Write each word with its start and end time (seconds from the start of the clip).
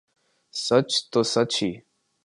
سچ 0.53 0.89
تو 1.11 1.19
سچ 1.33 1.51
ہی 1.63 1.71